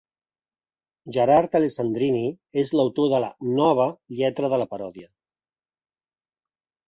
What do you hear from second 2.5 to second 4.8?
és l'autor de la "nova" lletra de la